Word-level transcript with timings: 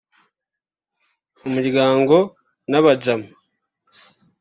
umuryango 1.47 2.15
n’abajama 2.71 3.27